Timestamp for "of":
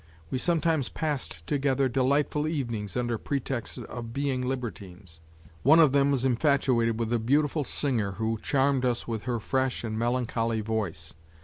3.77-4.13, 5.79-5.91